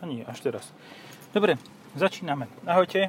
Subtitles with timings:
[0.00, 0.70] A nie, až teraz.
[1.32, 1.56] Dobre,
[1.96, 2.48] začíname.
[2.68, 3.08] Ahojte.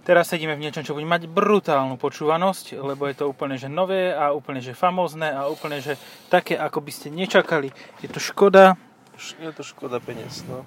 [0.00, 4.16] Teraz sedíme v niečom, čo bude mať brutálnu počúvanosť, lebo je to úplne že nové
[4.16, 6.00] a úplne že famózne a úplne že
[6.32, 7.68] také, ako by ste nečakali.
[8.00, 8.80] Je to Škoda.
[9.20, 10.64] Je to škoda peniaz, no.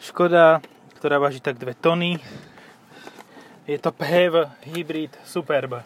[0.00, 0.64] Škoda,
[0.96, 2.16] ktorá váži tak 2 tony.
[3.68, 5.84] Je to PHEV Hybrid Superb.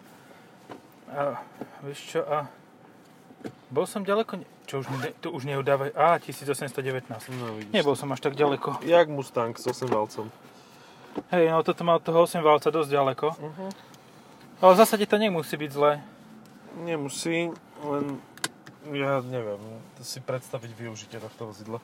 [1.10, 1.42] A
[1.82, 2.46] vieš čo, a
[3.66, 4.38] bol som ďaleko,
[4.68, 7.08] čo už ne- tu už neudávajú, á, 1819.
[7.40, 7.72] No vidíš.
[7.72, 8.84] Nebol som až tak ďaleko.
[8.84, 10.28] Jak Mustang s 8 valcom.
[11.32, 13.26] Hej, no toto má od toho 8 válca dosť ďaleko.
[13.32, 13.70] Uh-huh.
[14.60, 16.04] Ale v zásade to nemusí byť zlé.
[16.84, 17.48] Nemusí,
[17.80, 18.04] len
[18.92, 19.58] ja neviem
[19.96, 21.80] to si predstaviť využitie tohto vozidla.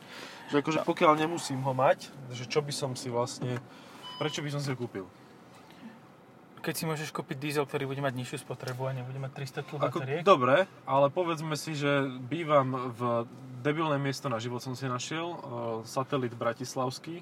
[0.52, 3.59] Že akože pokiaľ nemusím ho mať, že čo by som si vlastne,
[4.21, 5.09] prečo by som si ho kúpil?
[6.64, 9.80] Keď si môžeš kúpiť diesel, ktorý bude mať nižšiu spotrebu a nebude mať 300 kg
[9.84, 10.24] Ako, bateriek.
[10.24, 13.28] dobre, ale povedzme si, že bývam v
[13.60, 15.38] debilné miesto na život som si našiel, uh,
[15.84, 17.20] satelit bratislavský,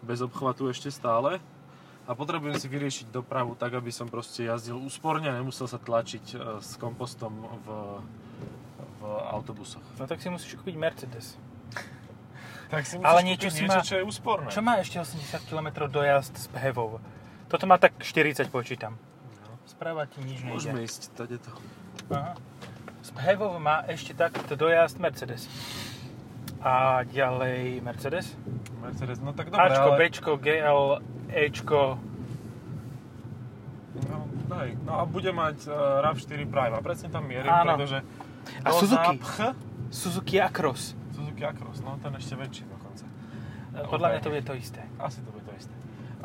[0.00, 1.36] bez obchvatu ešte stále
[2.08, 6.24] a potrebujem si vyriešiť dopravu tak, aby som proste jazdil úsporne a nemusel sa tlačiť
[6.32, 7.68] uh, s kompostom v,
[8.80, 9.00] v
[9.36, 9.84] autobusoch.
[10.00, 11.36] No tak si musíš kúpiť Mercedes.
[12.72, 14.48] Tak si Ale musíš niečo kúpiť si niečo, má- čo je úsporné.
[14.48, 17.00] Čo má ešte 80 km dojazd s PHEVou?
[17.48, 18.96] Toto má tak 40 počítam.
[19.40, 19.56] No.
[19.64, 20.86] Správa ti nič Môžeme nejde.
[20.86, 21.50] ísť tady to.
[22.10, 22.36] Aha.
[23.00, 25.48] S PHEVou má ešte takýto dojazd Mercedes.
[26.58, 28.36] A ďalej Mercedes.
[28.78, 29.98] Mercedes, no tak dobre, Ačko, ale...
[29.98, 30.82] Bčko, GL,
[31.30, 31.82] Ečko.
[34.04, 34.68] No, daj.
[34.84, 37.74] no a bude mať uh, RAV4 Prime a presne tam mierim, Áno.
[37.74, 38.04] pretože
[38.60, 39.16] A Suzuki.
[39.16, 39.56] zápch-
[39.88, 40.92] Suzuki Acros.
[41.10, 43.04] Suzuki Acros, no ten ešte väčší dokonca.
[43.88, 44.82] Podľa mňa to bude to isté.
[44.98, 45.37] Asi to bude.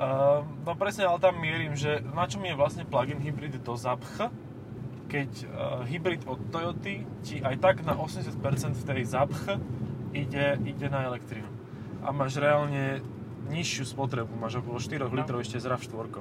[0.04, 4.28] Uh, no presne, ale tam mierim, že na čom je vlastne plug-in hybrid do Zapch,
[5.06, 5.48] keď uh,
[5.84, 8.36] hybrid od Toyoty ti aj tak na 80%
[8.74, 9.48] v tej Zapch
[10.12, 11.48] ide, ide na elektrínu.
[12.02, 13.00] A máš reálne
[13.46, 15.14] nižšiu spotrebu, máš okolo 4 No.
[15.14, 16.20] litrov ešte s RAV4.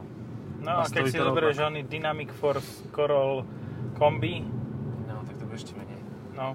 [0.60, 3.42] No A a keď si zoberieš oný Dynamic Force Coroll
[3.92, 4.46] kombi,
[5.02, 5.98] No, tak to bude ešte menej.
[6.32, 6.54] no.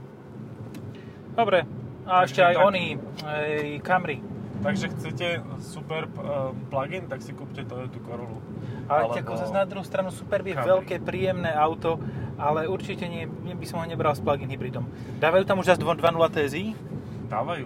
[1.34, 1.68] Dobre.
[2.04, 2.64] A Takže ešte aj tak.
[2.64, 2.86] oný
[3.28, 4.18] ej, Camry.
[4.58, 5.28] Takže chcete
[5.62, 6.26] superb um,
[6.68, 8.42] plug-in, tak si kúpte Toyota Corollu.
[8.90, 10.68] Ale Alebo ako zase na druhú stranu Superb je Camry.
[10.68, 12.02] veľké, príjemné auto,
[12.36, 14.88] ale určite nie, nie by som ho nebral s plug-in hybridom.
[15.22, 16.02] Dávajú tam už zase 2.0
[16.34, 16.64] TSI
[17.30, 17.66] Dávajú.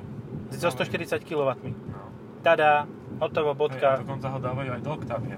[0.51, 1.49] so 140 kW.
[1.71, 2.11] No.
[2.43, 2.89] Tada,
[3.21, 3.89] hotovo, Hej, bodka.
[4.01, 5.37] dokonca ho dávajú aj do Octavia.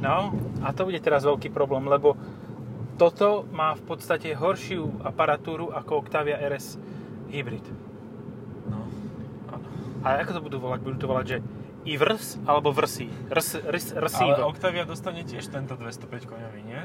[0.00, 2.16] No, a to bude teraz veľký problém, lebo
[2.94, 6.78] toto má v podstate horšiu aparatúru ako Octavia RS
[7.32, 7.64] Hybrid.
[10.04, 10.80] A ako to budú volať?
[10.84, 11.38] Budú to volať, že
[11.84, 13.08] IVRS alebo VRSI?
[13.28, 14.36] RS, RS, Ale RSIV.
[14.44, 16.80] Octavia dostane tiež tento 205 koňový, nie?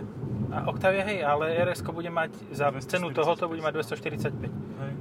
[0.51, 2.91] A Octavia, hej, ale RS bude mať za 245.
[2.91, 4.47] cenu tohoto bude mať 245.
[4.47, 4.93] Hej.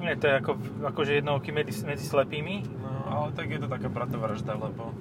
[0.00, 0.52] Nie, to je ako,
[0.94, 2.64] akože jednouky medzi, medzi slepými.
[2.80, 4.92] No, ale tak je to taká bratovražda, lebo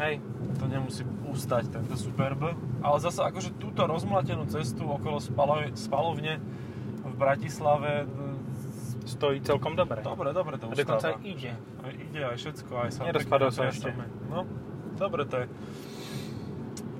[0.00, 0.24] Hej,
[0.56, 2.56] to nemusí ustať tento Superb.
[2.80, 6.40] Ale zase akože túto rozmlatenú cestu okolo spalo- spalovne
[7.04, 8.08] v Bratislave
[9.06, 10.02] stojí celkom dobre.
[10.02, 11.16] dobre, dobre to A dokonca ustáva.
[11.16, 11.52] aj ide.
[11.80, 13.00] Aj ide aj všetko, aj sa...
[13.08, 13.88] Nerozpadol sa ešte.
[14.28, 14.44] No,
[14.98, 15.46] dobre to je.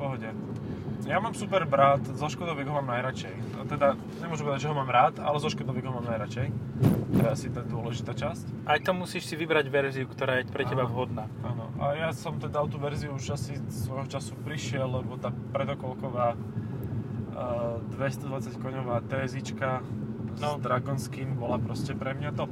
[0.01, 0.31] Pohode.
[1.09, 3.33] Ja mám super brat, zo Škodoviek ho mám najradšej.
[3.69, 6.49] Teda, nemôžem povedať, že ho mám rád, ale zo Škodoviek ho mám najradšej.
[7.17, 8.69] To je asi tá dôležitá časť.
[8.69, 10.93] Aj to musíš si vybrať verziu, ktorá je pre teba Áno.
[10.93, 11.25] vhodná.
[11.43, 11.73] Áno.
[11.81, 17.81] A ja som teda tú verziu už asi svojho času prišiel, lebo tá predokolková uh,
[17.97, 19.81] 220 koňová TSIčka
[20.41, 20.57] No.
[20.57, 22.49] s Dragon Skin bola proste pre mňa top.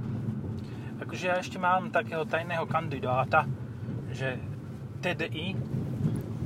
[1.01, 3.49] Akože ja ešte mám takého tajného kandidáta,
[4.13, 4.37] že
[5.01, 5.57] TDI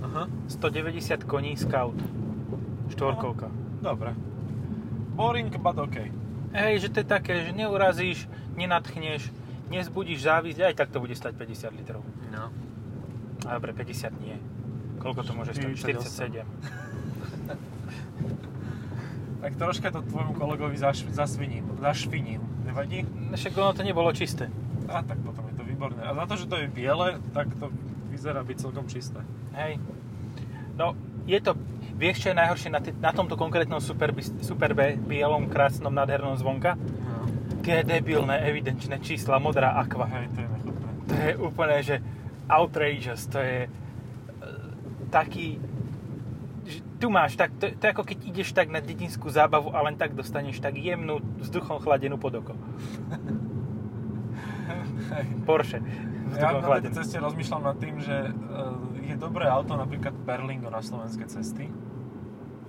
[0.07, 0.31] Aha.
[0.47, 1.99] 190 koní Scout.
[2.95, 3.51] Štvorkovka.
[3.83, 4.15] Dobre.
[5.19, 5.97] Boring, but OK.
[6.53, 9.33] Hej, že to je také, že neurazíš, nenatchneš,
[9.73, 12.05] nezbudíš závisť, aj tak to bude stať 50 litrov.
[12.29, 12.53] No.
[13.49, 14.37] A dobre, 50 nie.
[15.01, 15.75] Koľko to môže stať?
[15.75, 16.47] 48.
[16.47, 16.47] 47.
[19.43, 22.39] Tak troška to tvojmu kolegovi zaš, zasviním, zašviním.
[22.63, 23.03] Nevadí?
[23.35, 24.47] Však ono to nebolo čisté.
[24.87, 25.99] A tak potom je to výborné.
[26.07, 27.75] A za to, že to je biele, tak to
[28.07, 29.19] vyzerá byť celkom čisté.
[29.59, 29.83] Hej.
[30.79, 30.95] No,
[31.27, 31.59] je to...
[31.99, 36.79] Vieš, čo je najhoršie na, t- na tomto konkrétnom superbi, superbe, bielom, krásnom, nádhernom zvonka?
[36.79, 37.27] No.
[37.67, 40.07] Tie debilné, evidenčné čísla, modrá aqua.
[40.07, 40.89] Hej, to je nechutné.
[41.03, 41.97] To je úplne, že
[42.47, 43.27] outrageous.
[43.27, 43.71] To je e,
[45.11, 45.59] taký...
[47.03, 50.15] Tu máš, tak, to, to ako keď ideš tak na dedinskú zábavu a len tak
[50.15, 52.55] dostaneš tak jemnú, vzduchom chladenú pod oko.
[55.51, 55.83] Porsche.
[55.83, 56.87] Ja Vzduchom na chladenú.
[56.87, 61.67] tejto ceste rozmýšľam nad tým, že eh, je dobré auto napríklad Berlingo na slovenské cesty.
[61.67, 61.75] Eh,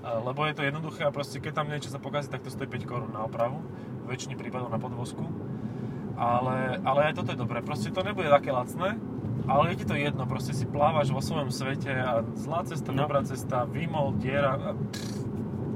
[0.02, 2.90] Lebo je to jednoduché a proste keď tam niečo sa pokazí, tak to stojí 5
[2.90, 3.62] korún na opravu.
[4.10, 5.30] Väčšine prípadov na podvozku.
[6.18, 7.62] Ale, ale aj toto je dobré.
[7.62, 8.98] Proste to nebude také lacné,
[9.44, 10.24] ale je ti to jedno.
[10.24, 13.04] Proste si plávaš vo svojom svete a zlá cesta, No.
[13.04, 15.28] dobrá cesta, vymol, diera a pff,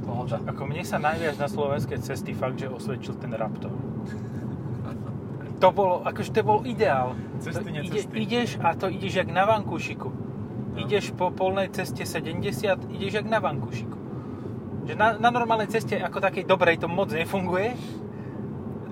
[0.01, 0.39] pohoda.
[0.45, 3.74] Ako mne sa najviac na slovenské cesty fakt, že osvedčil ten Raptor.
[5.57, 7.18] To bolo, akože to bol ideál.
[7.42, 10.06] Cesty, To ide, ideš a to ideš jak na vankúšiku.
[10.06, 10.77] No.
[10.77, 13.98] Ideš po polnej ceste 70, ideš jak na vankúšiku.
[14.86, 17.74] Že na, na normálnej ceste ako takej dobrej to moc nefunguje,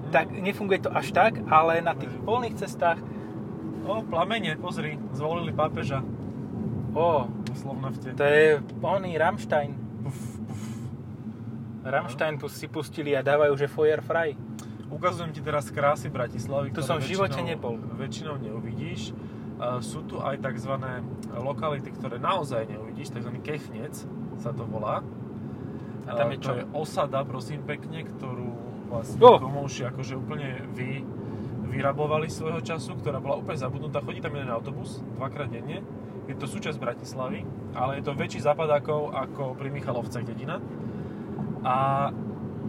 [0.09, 2.97] tak nefunguje to až tak, ale na tých polných cestách,
[3.86, 6.02] O, plamene, pozri, zvolili pápeža
[6.92, 8.12] o, vo Slovnafte.
[8.12, 8.48] to je
[8.80, 9.72] oný Rammstein.
[10.02, 10.62] Puf, puf.
[11.84, 14.34] Rammstein pu- si pustili a dávajú, že Feuer frei.
[14.88, 17.76] Ukazujem ti teraz krásy Bratislavy, Tu som v živote väčšinou- nebol.
[17.96, 19.14] Väčšinou neuvidíš.
[19.80, 20.74] Sú tu aj tzv.
[21.32, 23.32] lokality, ktoré naozaj neuvidíš, tzv.
[23.40, 23.94] kechnec
[24.38, 25.00] sa to volá.
[26.04, 26.52] A tam je čo?
[26.52, 28.50] To je osada, prosím pekne, ktorú
[28.88, 29.40] vlastne Oh!
[29.40, 31.02] komouši akože úplne vy,
[31.75, 34.00] vyrabovali svojho času, ktorá bola úplne zabudnutá.
[34.00, 35.83] Chodí tam jeden autobus, dvakrát denne.
[36.25, 37.44] Je to súčasť Bratislavy,
[37.75, 40.63] ale je to väčší zapadákov ako pri Michalovcach dedina.
[41.62, 42.10] A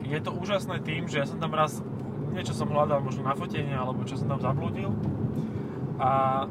[0.02, 1.80] je to úžasné tým, že ja som tam raz
[2.36, 4.92] niečo som hľadal možno na fotenie, alebo čo som tam zablúdil
[5.96, 6.44] a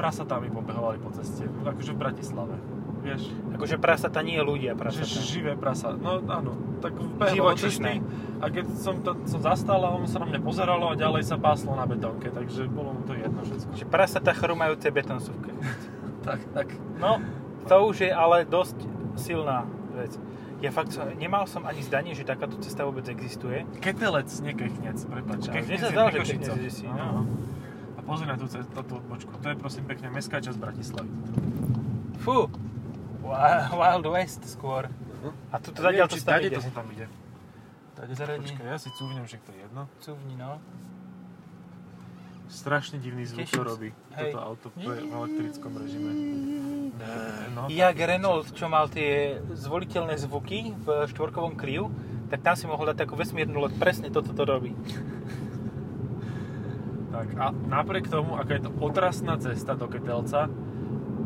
[0.00, 2.56] prasatá mi pobehovali po ceste, akože v Bratislave.
[2.98, 3.22] Vieš,
[3.54, 5.18] Akože prasata nie ľudia, že prasata.
[5.22, 5.94] živé prasa.
[5.94, 8.02] No áno, tak behlo cesty
[8.38, 11.34] a keď som to som zastal a on sa na mňa pozeralo a ďalej sa
[11.38, 13.70] páslo na betónke, takže bolo mu to jedno všetko.
[13.74, 15.50] Že prasata chrumajúce betonsúvke.
[16.18, 16.68] Tak, tak.
[17.00, 17.24] No,
[17.64, 18.76] to už je ale dosť
[19.16, 19.64] silná
[19.96, 20.12] vec.
[20.60, 23.64] Ja fakt som, nemal som ani zdanie, že takáto cesta vôbec existuje.
[23.80, 25.48] Ketelec, nie Kechnec, prepáč.
[25.48, 26.36] Kechnec je zdalo, pri že.
[26.36, 27.24] Kechnec si, no.
[27.96, 31.08] A pozri na tú, cestu, tú odbočku, to je prosím pekne mestská časť Bratislavy.
[32.20, 32.50] Fú,
[33.74, 34.88] Wild West skôr.
[35.52, 36.56] A tu to zadiaľ to tam ide.
[36.56, 37.06] to sa tam ide.
[37.98, 38.46] Tady zaradí.
[38.46, 39.82] Počkaj, ja si cúvnem, že to je jedno.
[39.98, 40.62] Cuvni, no.
[42.48, 43.90] Strašne divný zvuk Teším to robí.
[44.16, 44.32] Hej.
[44.32, 46.10] Toto auto v v elektrickom režime.
[47.52, 51.92] No, Jak Renault, čo mal tie zvoliteľné zvuky v štvorkovom kriu,
[52.32, 53.76] tak tam si mohol dať takú vesmírnu loď.
[53.76, 54.72] Presne toto to robí.
[57.12, 60.46] Tak a napriek tomu, aká je to otrasná cesta do Ketelca,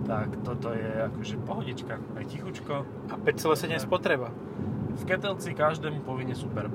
[0.03, 2.75] tak toto je akože pohodička, aj tichučko.
[3.11, 4.35] A 5,7 spotreba.
[4.93, 6.75] V Ketelci každému povinne superb.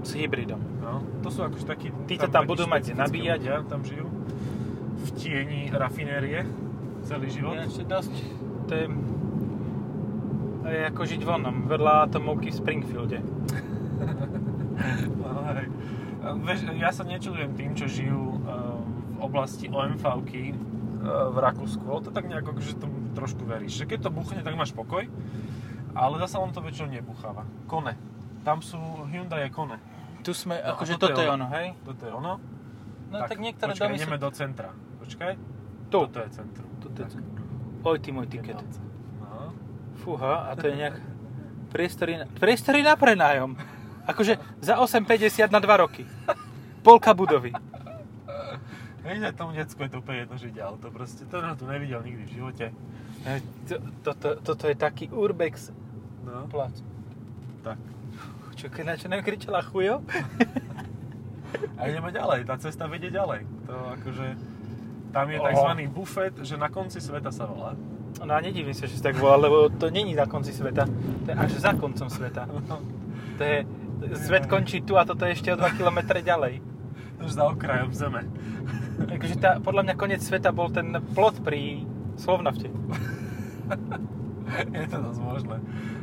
[0.00, 0.60] S hybridom.
[0.80, 1.92] No, to sú akože takí...
[2.08, 3.40] Títo tam budú takí mať nabíjať.
[3.44, 4.06] Ľudia, tam žijú.
[5.00, 6.44] V tieni rafinérie
[7.04, 7.56] celý život.
[7.68, 8.12] Je dosť...
[8.68, 8.86] To je...
[10.60, 13.18] To je ako žiť vonom, vedľa atomovky v Springfielde.
[15.20, 15.44] No,
[16.76, 18.80] ja sa nečudujem tým, čo žijú um,
[19.16, 20.56] v oblasti uh,
[21.00, 21.82] v Rakúsku.
[21.82, 23.80] Ale to tak nejako, že tomu trošku veríš.
[23.80, 25.08] Že keď to buchne, tak máš pokoj.
[25.90, 27.42] Ale zasa on to väčšinou nebucháva.
[27.66, 27.96] Kone.
[28.40, 29.80] Tam sú Hyundai Kone.
[30.20, 31.46] Tu sme, No, akože toto je toto je ono.
[31.50, 31.66] hej?
[31.82, 32.32] Toto je ono.
[33.10, 34.00] No tak, niektoré počkaj, domy sú...
[34.02, 34.70] ideme do centra.
[35.00, 35.32] Počkaj.
[35.88, 35.98] Tu.
[35.98, 36.68] Toto je centrum.
[36.78, 37.08] Tu, Tak.
[37.08, 37.18] tu.
[37.82, 38.60] Oj, ty môj tiket.
[39.18, 39.56] No.
[39.98, 40.96] Fúha, a to je nejak...
[41.70, 43.54] Priestory na, priestory na prenájom.
[44.04, 46.02] Akože za 8,50 na 2 roky.
[46.82, 47.54] Polka budovy.
[49.10, 50.86] Vieš, aj tomu decku je to úplne jedno, že ide auto.
[50.88, 52.66] Proste to na tu nevidel nikdy v živote.
[53.26, 53.42] E,
[54.06, 55.74] to- Toto, je taký urbex
[56.22, 56.46] No.
[56.46, 56.70] plac.
[57.60, 57.74] Tak.
[58.54, 60.06] Čo, keď na čo nekričela chujo?
[61.74, 63.42] A ideme ďalej, tá cesta vedie ďalej.
[63.66, 64.26] To akože...
[65.10, 65.48] Tam je Oho.
[65.50, 65.70] tzv.
[65.90, 67.74] bufet, že na konci sveta sa volá.
[68.22, 70.86] No a nedivím sa, že si tak volá, lebo to není na konci sveta.
[71.24, 72.46] To je až za koncom sveta.
[73.38, 73.66] To je...
[74.24, 76.62] Svet končí tu a toto je ešte o 2 km ďalej.
[77.20, 78.24] Už za okrajom zeme.
[79.00, 81.84] Takže tá, podľa mňa koniec sveta bol ten plot pri
[82.16, 82.68] Slovnafte.
[84.76, 85.56] je to dosť možné.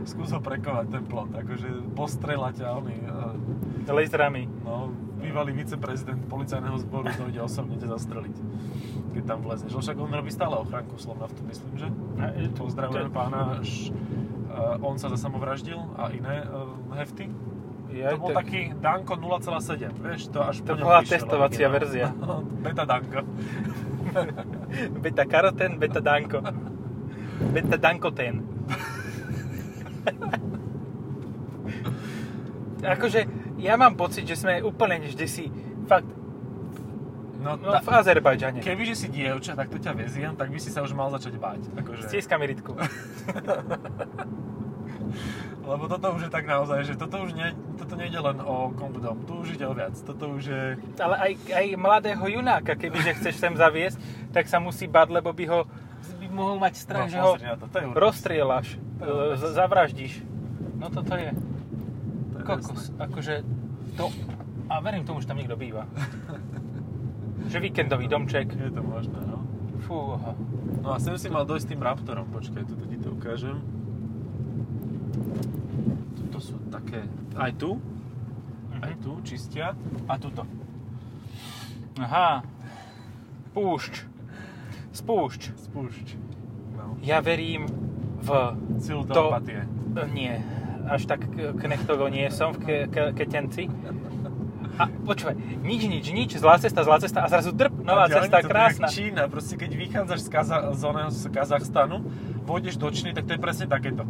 [0.07, 2.95] Skús ho prekovať ten plot, akože postrelať ťa oni.
[2.95, 4.47] eh, Laserami.
[4.63, 8.35] No, bývalý viceprezident policajného zboru dojde osobne ťa zastreliť,
[9.13, 9.71] keď tam vlezneš.
[9.71, 11.87] Lebo však on robí stále ochránku Slovnaftu, myslím, že?
[11.89, 16.43] To- Pozdravujem to- pána, uh, on sa zasamovraždil a iné
[16.95, 17.31] hefty.
[17.89, 21.73] Ja, to bol tak- taký Danko 0,7, vieš, to až To bola testovacia originál.
[21.73, 22.07] verzia.
[22.63, 23.19] Beta Danko.
[24.99, 26.41] Beta karoten, beta danko.
[27.53, 28.35] Beta dankoten.
[32.87, 33.25] akože,
[33.57, 35.51] ja mám pocit, že sme úplne vždy si
[35.85, 36.07] fakt
[37.37, 38.59] No, no, ta, v Azerbajdžane.
[38.59, 41.61] kebyže si dievča, tak to ťa veziem, tak by si sa už mal začať báť.
[41.79, 42.73] Akože, Stieskami rytku.
[45.67, 49.19] Lebo toto už je tak naozaj, že toto už nie, toto nejde len o kondom,
[49.27, 49.95] tu už ide o viac.
[49.99, 50.63] Toto už je...
[50.99, 53.99] Ale aj, aj mladého junáka, kebyže chceš sem zaviesť,
[54.31, 55.59] tak sa musí bať, lebo by ho
[56.17, 58.75] by mohol mať strach, No, že ho to, rozstrieľaš,
[59.39, 60.13] z- zavraždíš.
[60.77, 62.91] No toto je To je kokos.
[62.99, 63.35] Akože
[63.97, 64.11] to
[64.67, 65.87] A verím tomu, že tam niekto býva.
[67.51, 68.51] že víkendový domček.
[68.51, 69.39] Je to možné, no.
[69.87, 70.35] Fúha.
[70.83, 73.63] No a sem si mal dojsť tým Raptorom, počkaj, tu ti to ukážem.
[76.17, 77.05] Tuto sú také,
[77.35, 77.77] aj tu,
[78.79, 79.73] aj tu čistia
[80.05, 80.43] a tuto.
[81.97, 82.45] Aha.
[83.53, 83.93] Púšť.
[84.93, 85.41] Spúšť.
[85.65, 86.07] Spúšť.
[86.77, 86.93] No.
[87.01, 87.65] Ja verím
[88.21, 88.29] v...
[88.77, 89.65] Silu To- telepatie.
[90.13, 90.45] Nie.
[90.85, 93.65] Až tak k- knechtovo nie som v ke- ke- ketenci.
[94.77, 95.33] A počúvaj,
[95.65, 98.85] nič, nič, nič, zlá cesta, zlá cesta a zrazu drp, nová A cesta, krásna.
[98.85, 102.05] Čína, proste keď vychádzaš z, Kaza- z, oného, z Kazachstanu,
[102.45, 104.05] pôjdeš do Číny, tak to je presne takéto.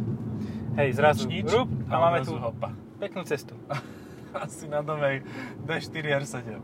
[0.78, 2.70] Hej, zrazu, Nič, rup, a máme tu hopa.
[3.02, 3.58] peknú cestu.
[4.46, 5.26] Asi na novej
[5.66, 6.54] D4 R7.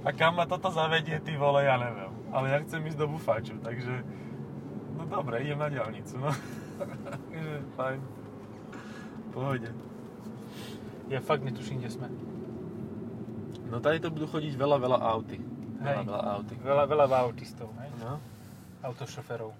[0.00, 2.08] A kam ma toto zavedie, ty vole, ja neviem.
[2.32, 4.00] Ale ja chcem ísť do Bufáču, takže...
[4.96, 6.32] No dobre, idem na diálnicu, no.
[7.28, 8.00] takže fajn.
[9.36, 9.68] Pohode.
[11.12, 12.08] Ja fakt netuším, kde sme.
[13.68, 15.36] No tady to budú chodiť veľa, veľa auty.
[15.84, 16.04] Veľa, Hej.
[16.08, 16.54] veľa auty.
[16.64, 17.92] Veľa, veľa autistov, hej?
[18.00, 18.16] No,
[18.80, 19.52] Autošoferov.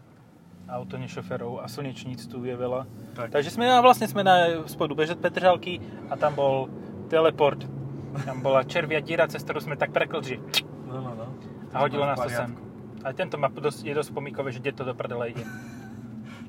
[0.67, 2.85] Autonešoferov a slnečníc tu je veľa.
[3.15, 3.31] tak.
[3.31, 6.69] Takže sme, a vlastne sme na spodu Bežet Petržalky a tam bol
[7.07, 7.63] teleport.
[8.23, 10.43] Tam bola červia diera, cez ktorú sme tak preklčili
[10.83, 11.27] No, no, no.
[11.71, 12.51] a hodilo nás to sem.
[13.01, 15.47] A tento ma dosť, je dosť pomíkové, že kde to do prdele ide.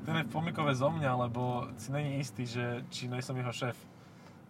[0.02, 3.78] Ten je pomikové zo mňa, lebo si není istý, že či nejsem jeho šéf.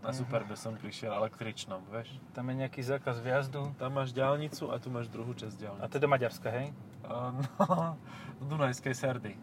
[0.00, 0.18] Na Mhm.
[0.18, 2.10] Superbe som prišiel električnom, vieš.
[2.32, 3.70] Tam je nejaký zákaz vjazdu.
[3.76, 5.86] Tam máš diálnicu a tu máš druhú časť A diálnice.
[5.86, 6.66] to je do Maďarska, hej?
[7.04, 7.94] Uh, no,
[8.40, 9.36] do Dunajskej Serdy.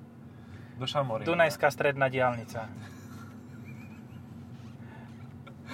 [0.80, 1.28] Do Šamorína.
[1.28, 2.72] Dunajská stredná diálnica.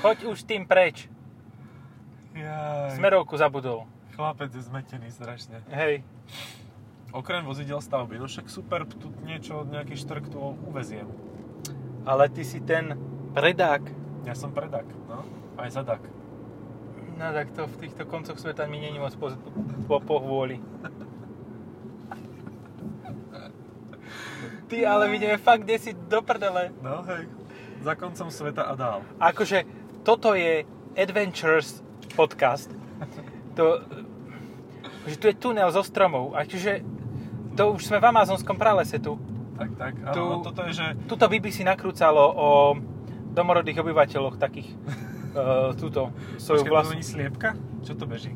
[0.02, 1.06] Choď už tým preč.
[2.34, 3.86] Jaj, Smerovku zabudol.
[4.18, 5.62] Chlapec je zmetený strašne.
[5.70, 6.02] Hej.
[7.16, 11.08] Okrem vozidel stavby, no však super, tu niečo, nejaký štrk tu uveziem.
[12.04, 12.98] Ale ty si ten
[13.32, 13.88] predák.
[14.28, 15.24] Ja som predak, no.
[15.56, 16.04] Aj zadak.
[17.16, 19.32] No tak to v týchto koncoch sveta mi není moc po,
[19.88, 20.60] po, po vôli.
[24.66, 26.74] Ty, ale my ideme fakt kde si do prdele.
[26.82, 27.30] No hej.
[27.86, 29.00] Za koncom sveta a dál.
[29.22, 29.62] Akože,
[30.02, 30.66] toto je
[30.98, 31.86] Adventures
[32.18, 32.74] podcast.
[33.54, 33.82] To,
[35.06, 36.34] že tu je tunel zo stromov.
[36.34, 36.82] A čiže
[37.54, 39.22] to už sme v amazonskom pralese tu.
[39.56, 39.94] Tak, tak.
[40.02, 42.50] Áno, Tu- no, toto je, že Tuto BBC nakrúcalo o
[43.32, 44.74] domorodých obyvateľoch takých
[45.38, 46.10] uh, túto
[46.42, 46.94] svoju Počkaj, to vlastnú...
[46.98, 47.50] není sliepka?
[47.86, 48.34] Čo to beží?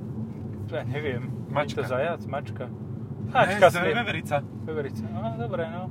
[0.69, 1.25] Ja neviem.
[1.49, 1.81] Mačka.
[1.81, 2.21] Je to zajac?
[2.29, 2.69] Mačka.
[2.69, 3.97] Ne, Mačka to je sliep.
[3.97, 4.35] veverica.
[4.63, 5.03] Veverica.
[5.09, 5.89] No, dobre, no.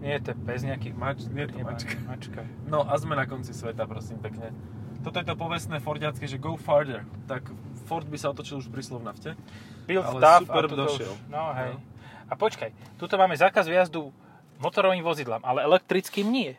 [0.00, 0.90] Nie, to je pes nejaký.
[0.90, 1.96] Mač, nie to Jeba, mačka.
[2.02, 2.40] mačka.
[2.64, 4.50] No a sme na konci sveta, prosím pekne.
[5.00, 7.04] Toto je to povestné Fordiacké, že go farther.
[7.24, 7.48] Tak
[7.84, 9.32] Ford by sa otočil už pri Slovnafte.
[9.84, 11.08] Build Ale stuff super a tuto došiel.
[11.10, 11.72] Už, no hej.
[11.72, 11.80] No.
[12.26, 14.12] A počkaj, tuto máme zákaz vjazdu
[14.56, 16.52] motorovým vozidlám, ale elektrickým nie.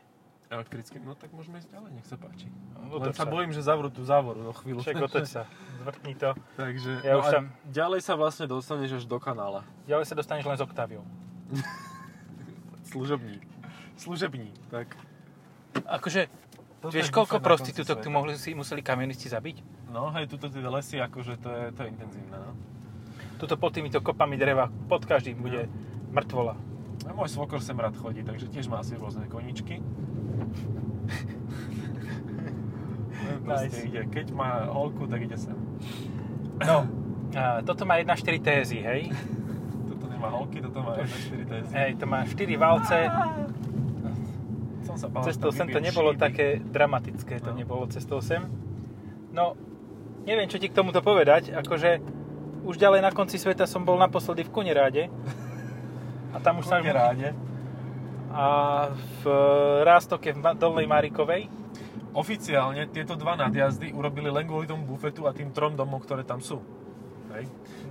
[0.51, 2.51] Elektricky, no tak môžeme ísť ďalej, nech sa páči.
[2.91, 3.31] Otoč Len sa sa.
[3.31, 4.83] bojím, že zavrú tú závoru do chvíľu.
[4.83, 5.47] Však otoč sa,
[5.79, 6.35] zvrtni to.
[6.59, 9.63] Takže, Ja no už tam- ďalej sa vlastne dostaneš až do kanála.
[9.87, 11.03] Ďalej sa dostaneš len s Octaviou.
[12.91, 13.41] Služobník.
[13.95, 14.99] Služební, tak.
[15.87, 16.27] Akože,
[16.83, 19.87] Toto vieš, koľko prostitútok tu mohli, si, museli kamionisti zabiť?
[19.91, 22.51] No hej, tuto tie lesy, akože to je, to je intenzívne, no.
[23.39, 25.71] Tuto pod týmito kopami dreva, pod každým bude
[26.11, 26.59] mŕtvola.
[27.07, 29.79] A môj svokor sem rád chodí, takže tiež má asi rôzne koničky.
[33.41, 33.85] No, Nice.
[33.85, 34.05] ide.
[34.09, 35.53] Keď má holku, tak ide sem.
[36.61, 36.85] No,
[37.33, 39.01] a toto má 1.4 TSI, hej?
[40.21, 41.73] Nemá holky, toto má 1.4 TSI.
[41.73, 42.97] Hej, to má 4 valce.
[44.85, 46.21] Som sa bál, Cestou sem to nebolo šíby.
[46.21, 47.57] také dramatické, to No.
[47.57, 48.45] nebolo cestou sem.
[49.33, 49.57] No,
[50.21, 52.01] neviem, čo ti k tomuto povedať, akože
[52.61, 55.09] už ďalej na konci sveta som bol naposledy v Kuneráde.
[56.31, 56.77] A tam už sa...
[56.77, 57.33] ráde.
[58.31, 58.45] A
[58.93, 59.23] v
[59.83, 61.49] Rástoke v Dolnej Marikovej.
[62.11, 66.39] Oficiálne tieto dva nadjazdy urobili len kvôli tomu bufetu a tým trom domom, ktoré tam
[66.43, 66.59] sú.
[67.35, 67.45] Hej.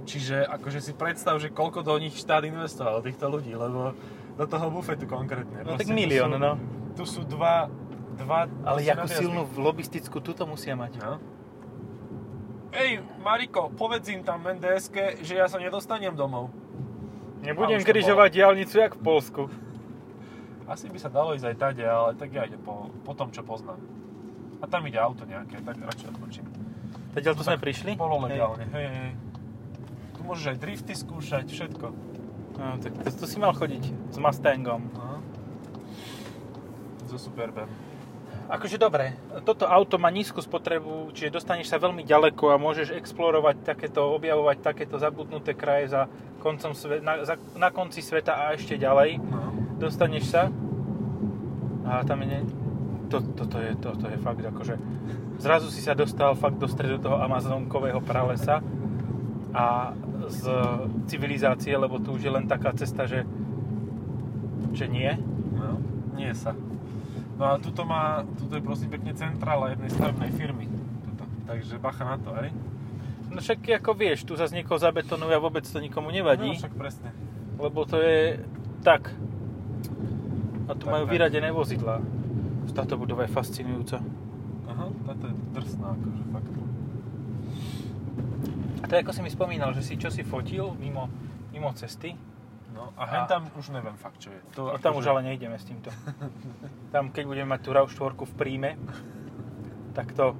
[0.05, 3.93] Čiže akože si predstav, že koľko do nich štát investoval, týchto ľudí, lebo
[4.41, 5.61] do toho bufetu konkrétne.
[5.65, 6.57] No tak milión, no.
[6.97, 7.69] Tu sú dva,
[8.17, 10.97] dva Ale jakú silnú lobistickú tuto musia mať.
[11.01, 11.21] No.
[12.71, 16.55] Ej, Mariko, povedz im tam NDSK, že ja sa nedostanem domov.
[17.43, 19.43] Nebudem to križovať diálnicu jak v Polsku.
[20.71, 23.43] Asi by sa dalo ísť aj tade, ale tak ja idem po, po tom, čo
[23.43, 23.83] poznám.
[24.63, 26.47] A tam ide auto nejaké, tak radšej odbočím.
[27.11, 27.99] Teď tu sme prišli?
[27.99, 29.13] Pololegálne, hej, hej, hej.
[30.31, 31.87] Môžeš aj drifty skúšať, všetko.
[32.55, 34.87] No, tak to, to si mal chodiť s Mustangom.
[34.95, 35.19] No.
[37.11, 37.67] So Superbem.
[38.47, 43.75] Akože dobre, toto auto má nízku spotrebu, čiže dostaneš sa veľmi ďaleko a môžeš explorovať
[43.75, 46.07] takéto, objavovať takéto zabudnuté kraje za
[46.39, 49.19] koncom sve, na, za, na konci sveta a ešte ďalej.
[49.19, 49.51] No.
[49.83, 50.47] Dostaneš sa
[51.91, 52.27] a tam je...
[52.31, 52.41] Ne,
[53.11, 54.79] to, toto, je, toto je fakt akože...
[55.43, 58.63] zrazu si sa dostal fakt do stredu toho amazonkového pralesa
[59.51, 59.93] a
[60.29, 60.43] z
[61.07, 63.27] civilizácie, lebo tu už je len taká cesta, že,
[64.71, 65.11] že nie.
[65.51, 65.79] No,
[66.15, 66.55] nie sa.
[67.35, 70.67] No a tuto má, tuto je prosím pekne centrála jednej stavebnej firmy.
[71.03, 71.25] Tuto.
[71.45, 72.53] Takže bacha na to, hej?
[73.27, 76.75] No však ako vieš, tu zase niekoho zabetonujú a vôbec to nikomu nevadí, No, však
[76.75, 77.11] presne.
[77.57, 78.43] lebo to je
[78.83, 79.15] tak.
[80.67, 81.13] A tu Tak, majú tak.
[81.13, 81.99] vyradené vozidlá.
[82.71, 83.99] Táto budova je fascinujúca.
[84.67, 86.53] Aha, táto je drsná, akože fakt.
[88.81, 91.09] A to ako si mi spomínal, že si čo si fotil mimo,
[91.53, 92.17] mimo cesty.
[92.71, 94.41] No a hen tam už neviem fakt, čo je.
[94.57, 95.91] To No, tam už ale nejdeme s týmto.
[96.95, 98.71] Tam, keď budeme mať tú RAV4 v príjme,
[99.93, 100.35] tak to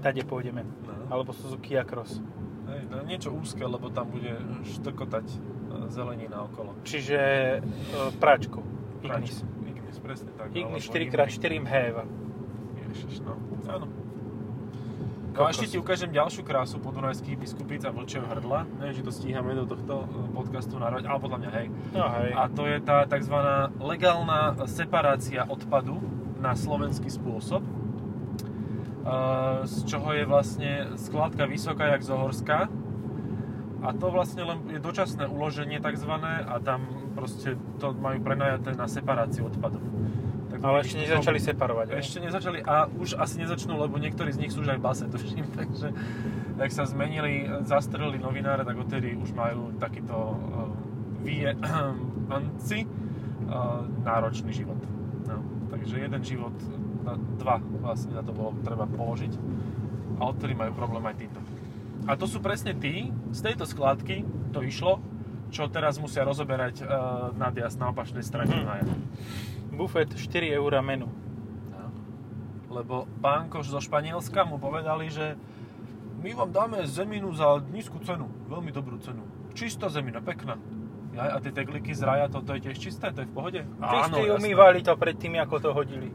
[0.00, 0.62] tade pôjdeme.
[0.86, 0.92] No.
[1.10, 2.22] Alebo Suzuki Across.
[2.68, 5.36] Hej, no, niečo úzke, lebo tam bude štrkotať e,
[5.88, 6.76] zelenina okolo.
[6.84, 7.60] Čiže e,
[8.20, 8.60] práčku.
[9.00, 9.40] Ignis.
[9.64, 10.52] Ignis, presne tak.
[10.52, 12.04] Ignis alebo 4x4 mhéva.
[12.86, 13.34] Ježiš, no.
[13.66, 13.86] Áno.
[15.38, 18.66] No a ešte ti ukážem ďalšiu krásu podunajských biskupíc a vlčieho hrdla.
[18.82, 21.66] Neviem, či to stíhame do tohto e, podcastu nahrať, ale podľa mňa hej.
[21.94, 22.30] No hej.
[22.34, 23.38] A to je tá tzv.
[23.78, 26.02] legálna separácia odpadu
[26.42, 27.62] na slovenský spôsob.
[27.62, 27.70] E,
[29.62, 32.66] Z čoho je vlastne skladka vysoká jak Zohorská.
[33.78, 36.18] A to vlastne len je dočasné uloženie tzv.
[36.18, 39.86] a tam proste to majú prenajaté na separáciu odpadov.
[40.58, 41.86] Tak Ale ešte nezačali separovať.
[41.94, 41.98] hej?
[42.02, 45.04] Ešte nezačali a už asi nezačnú, lebo niektorí z nich sú už aj v base,
[45.14, 45.94] tuším, takže
[46.58, 50.66] ak sa zmenili, zastrelili novináre, tak odtedy už majú takýto uh,
[51.22, 54.82] vyjebanci uh, náročný život.
[55.30, 56.54] No, takže jeden život,
[57.06, 59.32] na dva vlastne za to bolo treba položiť
[60.18, 61.38] a odtedy majú problém aj títo.
[62.10, 64.98] A to sú presne tí, z tejto skládky to išlo,
[65.54, 68.66] čo teraz musia rozoberať uh, nadjazd na opačnej strane mm.
[69.78, 71.06] Bufet 4 eur menu.
[71.70, 71.86] No.
[72.66, 75.38] Lebo pánkoš zo Španielska mu povedali, že
[76.18, 79.22] my vám dáme zeminu za nízku cenu, veľmi dobrú cenu.
[79.54, 80.58] Čistá zemina, pekná.
[81.14, 83.60] Ja, a tie tegliky z raja, toto je tiež čisté, to je v pohode?
[83.62, 84.34] Čistý jasné.
[84.34, 86.10] umývali to predtým, ako to hodili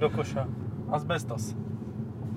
[0.00, 0.48] do koša.
[0.88, 1.52] Asbestos.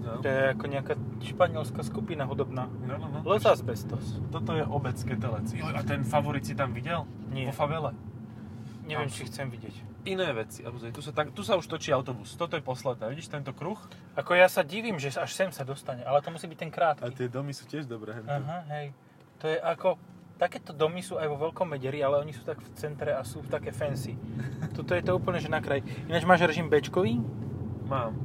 [0.03, 0.19] No.
[0.19, 2.67] To je ako nejaká španielská skupina hudobná.
[2.83, 3.19] No, no, no.
[3.23, 4.19] Los Asbestos.
[4.33, 5.47] Toto je obec Ketelec.
[5.55, 7.07] Jo, a ten favorit si tam videl?
[7.31, 7.47] Nie.
[7.53, 7.95] Po favele?
[8.85, 9.75] Neviem, či chcem vidieť.
[10.09, 10.65] Iné veci.
[10.65, 12.33] A Tu sa, tak, tu sa už točí autobus.
[12.33, 13.05] Toto je posledné.
[13.13, 13.77] Vidíš tento kruh?
[14.17, 17.13] Ako ja sa divím, že až sem sa dostane, ale to musí byť ten krátky.
[17.13, 18.17] tie domy sú tiež dobré.
[18.17, 18.93] Aha, hej.
[19.39, 19.97] To je ako...
[20.41, 23.45] Takéto domy sú aj vo veľkom mederi, ale oni sú tak v centre a sú
[23.45, 24.17] také fancy.
[24.77, 25.85] Tuto je to úplne, že na kraj.
[26.09, 27.21] Ináč máš režim Bčkový?
[27.85, 28.17] Mám.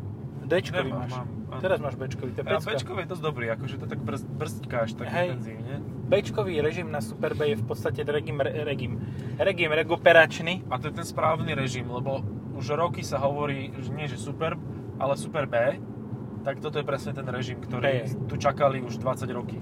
[0.49, 1.13] Dčkový Nemám, máš.
[1.13, 1.61] mám.
[1.61, 2.73] Teraz máš Bčkový, to je A pecka.
[2.73, 5.37] Bčkov je dosť dobrý, akože to tak brz, brzdkáš tak Hej.
[5.37, 5.77] intenzívne.
[6.07, 9.03] Bčkový režim na Superb je v podstate regim, re- regim,
[9.39, 10.63] regim rekuperačný.
[10.71, 12.23] A to je ten správny režim, lebo
[12.55, 14.63] už roky sa hovorí, že nie že Superb,
[15.03, 15.83] ale Super B.
[16.47, 18.31] Tak toto je presne ten režim, ktorý B.
[18.31, 19.59] tu čakali už 20 roky.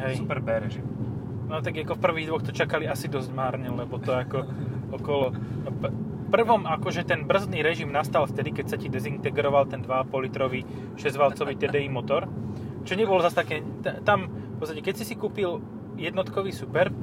[0.00, 0.24] Hej.
[0.24, 0.88] Super B režim.
[1.52, 4.48] No tak ako v prvých dvoch to čakali asi dosť márne, lebo to ako
[4.96, 5.36] okolo...
[5.68, 5.70] No,
[6.32, 10.64] prvom akože ten brzdný režim nastal vtedy, keď sa ti dezintegroval ten 2,5 litrový
[10.96, 12.24] 6-valcový TDI motor,
[12.88, 13.56] čo nebolo zase také...
[14.08, 14.32] Tam,
[14.62, 15.58] podstate, keď si si kúpil
[15.98, 16.94] jednotkový Superb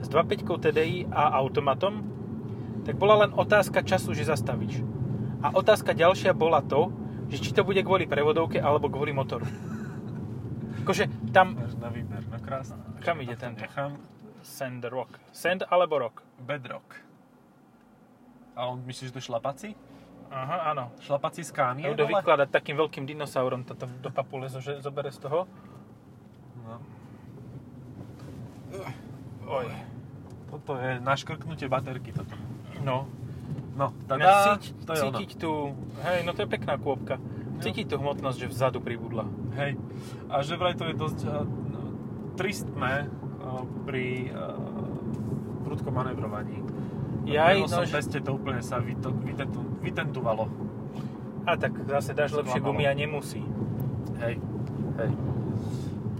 [0.00, 2.00] s 2.5 TDI a automatom,
[2.84, 4.80] tak bola len otázka času, že zastavíš.
[5.44, 6.88] A otázka ďalšia bola to,
[7.28, 9.44] že či to bude kvôli prevodovke alebo kvôli motoru.
[10.84, 11.56] Akože tam...
[11.56, 12.80] Máš na výber, no krásne.
[13.04, 13.60] Kam ide tento?
[13.60, 14.00] Nechám.
[14.44, 15.20] Sand rock.
[15.32, 16.24] Sand alebo rock?
[16.40, 17.00] Bedrock.
[18.56, 19.70] A on myslíš, že to je šlapací?
[20.28, 20.92] Aha, áno.
[21.00, 21.88] Šlapací skánie?
[21.88, 22.20] Budú dole?
[22.20, 25.48] vykladať takým veľkým dinosaurom toto do papule, že zobere z toho.
[26.64, 26.76] No.
[29.44, 29.66] Oj.
[30.50, 32.34] Toto je naškrknutie baterky toto.
[32.82, 33.06] No.
[33.74, 35.18] No, tada, cíť, to je ono.
[35.18, 35.74] cítiť tú,
[36.06, 37.18] hej, no to je pekná kôpka.
[37.58, 39.26] Cítiť tú hmotnosť, že vzadu pribudla.
[39.58, 39.74] Hej.
[40.30, 41.42] A že vraj to je dosť uh,
[42.38, 44.54] tristné uh, pri uh,
[45.66, 46.62] prudkom manevrovaní.
[47.26, 50.46] Jaj, no, že- teste to úplne sa vyto, vytentu, vytentovalo.
[51.42, 53.42] A tak zase dáš lepšie gumy a nemusí.
[54.22, 54.38] Hej.
[55.02, 55.10] Hej.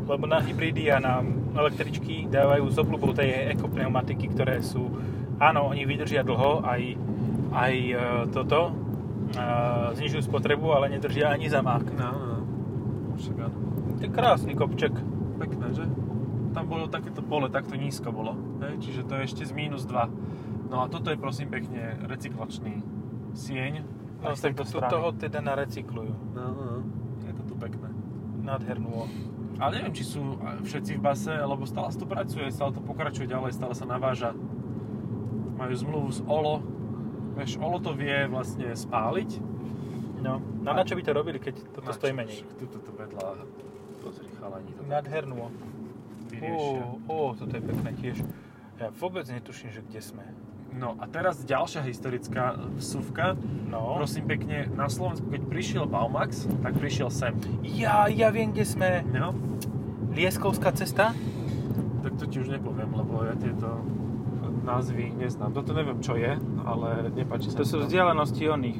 [0.04, 1.24] Lebo na hybridy a na
[1.56, 4.92] električky dávajú z obľubou tej ekopneumatiky, ktoré sú,
[5.40, 6.82] áno, oni vydržia dlho, aj,
[7.56, 7.96] aj e,
[8.28, 9.42] toto, e,
[9.96, 11.84] znižujú spotrebu, ale nedržia ani zamák.
[11.96, 12.38] No, no, no.
[13.16, 13.56] Však áno.
[13.96, 14.92] To je krásny kopček.
[15.40, 15.84] Pekné, že?
[16.52, 18.36] Tam bolo takéto pole, takto nízko bolo.
[18.62, 18.84] Hej?
[18.84, 20.70] Čiže to je ešte z mínus 2.
[20.70, 22.82] No a toto je prosím pekne recyklačný
[23.34, 23.82] sieň.
[24.24, 24.88] No tak strany.
[24.88, 26.12] toho teda narecyklujú.
[26.32, 26.78] No, no, no.
[27.28, 27.92] Je to tu pekné.
[28.40, 29.04] Nádhernú.
[29.58, 33.30] Ale neviem, či sú všetci v base, lebo stále sa to pracuje, stále to pokračuje
[33.30, 34.34] ďalej, stále sa naváža.
[35.54, 36.58] Majú zmluvu s OLO.
[37.38, 39.54] Vieš, OLO to vie vlastne spáliť,
[40.24, 42.48] No, no na čo by to robili, keď toto Na stojí menej?
[42.56, 43.44] Tuto to vedľa,
[44.00, 44.80] pozri chalani, to
[46.32, 46.80] vyriešia.
[47.04, 48.16] Ó, ó, toto je pekné tiež.
[48.80, 50.24] Ja vôbec netuším, že kde sme.
[50.74, 53.38] No a teraz ďalšia historická vsuvka.
[53.70, 53.94] No.
[53.94, 57.32] Prosím pekne, na Slovensku, keď prišiel Baumax, tak prišiel sem.
[57.62, 59.06] Ja, ja viem, kde sme.
[59.14, 59.38] No,
[60.14, 61.14] Lieskovská cesta?
[62.04, 63.80] tak to ti už nepoviem, lebo ja tieto
[64.60, 65.56] názvy neznám.
[65.56, 66.36] Toto neviem, čo je,
[66.68, 68.78] ale nepáči sa To sú vzdialenosti oných.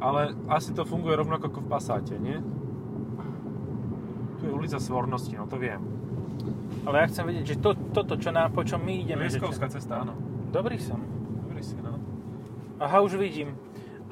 [0.00, 2.40] Ale asi to funguje rovnako ako v Passáte, nie?
[4.40, 5.80] Tu je ulica Svornosti, no to viem.
[6.88, 9.28] Ale ja chcem vedieť, že to, toto, čo na, po čom my ideme.
[9.28, 10.16] že Lieskovská cesta, áno.
[10.48, 11.13] Dobrý som.
[11.64, 11.96] Si, no.
[12.76, 13.56] Aha, už vidím.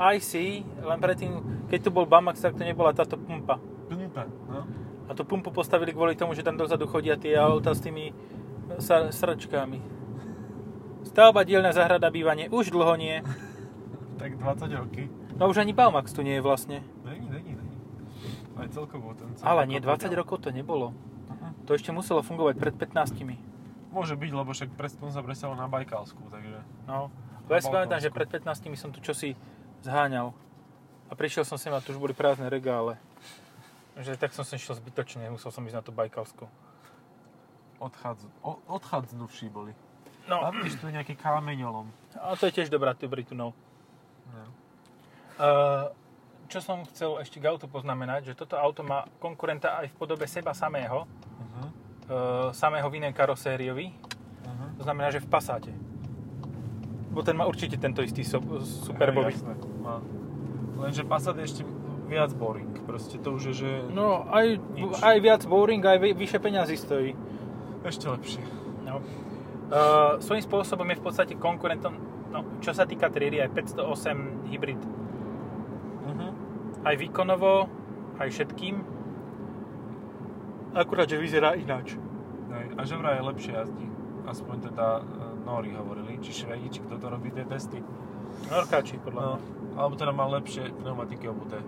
[0.01, 1.31] I see, len predtým,
[1.69, 3.61] keď tu bol Bamax, tak to nebola táto pumpa.
[3.93, 4.65] Pnúta, no.
[5.05, 8.17] A tú pumpu postavili kvôli tomu, že tam dozadu chodia tie auta s tými
[8.81, 9.85] sa, sračkami.
[11.05, 12.49] Stavba, dielňa, zahrada, bývanie.
[12.49, 13.21] Už dlho nie.
[14.23, 15.11] Tak 20 roky.
[15.35, 16.79] No už ani Baumax tu nie je vlastne.
[17.03, 17.77] Není, není, není.
[18.55, 20.15] Aj celkovo ten celý Ale nie, podiel.
[20.15, 20.95] 20 rokov to nebolo.
[21.27, 21.67] Mhm.
[21.67, 23.19] To ešte muselo fungovať pred 15.
[23.91, 26.63] Môže byť, lebo však preston sa presalo na Bajkalsku, takže...
[26.87, 27.11] No.
[27.51, 29.35] Ja si pamätám, že pred 15 som tu čosi
[29.83, 30.31] zháňal.
[31.09, 32.97] A prišiel som sem a tu už boli prázdne regále.
[33.99, 36.49] Že tak som sem šiel zbytočne, musel som ísť na tú Bajkalsku.
[37.77, 39.75] Odchádz, o, odchádznuší boli.
[40.31, 41.91] No, A vidíš, tu nejaký kameňolom.
[42.15, 43.51] a to je tiež dobrá dobrý tunel.
[44.31, 44.45] No.
[45.37, 45.91] Uh,
[46.47, 50.25] čo som chcel ešte k autu poznamenať, že toto auto má konkurenta aj v podobe
[50.31, 51.05] seba samého,
[51.43, 51.69] Uh-huh.
[52.09, 53.91] uh, samého v inej karosériový,
[54.47, 54.69] Uh-huh.
[54.79, 55.73] to znamená, že v Passáte.
[57.13, 58.41] Bo ten má určite tento istý so,
[58.85, 59.37] superbový.
[59.37, 59.53] Jasné,
[59.85, 60.01] má.
[60.81, 61.63] Lenže Passat je ešte
[62.09, 62.73] viac boring.
[62.85, 64.97] Proste to už je, že No, aj, Nič.
[65.01, 67.13] aj viac boring, aj vy- vyššie peňazí stojí.
[67.83, 68.43] ešte lepšie.
[68.87, 69.03] No.
[69.73, 71.97] Uh, svojím spôsobom je v podstate konkurentom,
[72.31, 74.79] no, čo sa týka triedy, aj 508 hybrid.
[74.79, 76.31] Uh-huh.
[76.85, 77.67] Aj výkonovo,
[78.21, 78.85] aj všetkým.
[80.73, 81.97] Akurát, že vyzerá ináč.
[82.49, 82.67] Hej.
[82.77, 83.87] A že vraj je lepšie jazdí.
[84.25, 87.83] Aspoň teda e, Nóri hovorili, či Švedi, či kto to robí tie testy.
[88.49, 89.39] Norkáči, podľa
[89.73, 91.65] No, alebo teda má lepšie pneumatiky obuté.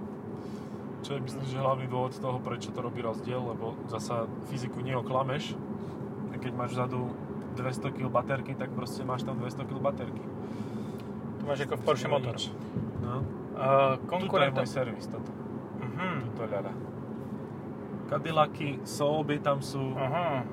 [1.05, 5.57] Čo je myslím, že hlavný dôvod toho, prečo to robí rozdiel, lebo zasa fyziku neoklameš.
[6.33, 7.13] A keď máš vzadu
[7.57, 10.25] 200 kg baterky, tak proste máš tam 200 kg baterky.
[11.41, 12.37] To máš ako v Porsche motor.
[13.05, 13.21] No.
[13.55, 15.31] Uh, Tuto je môj servis, toto.
[15.81, 16.33] Mhm.
[16.33, 16.73] Tuto ľada.
[18.09, 19.97] Cadillacy, Souby tam sú.
[19.97, 20.45] Aha.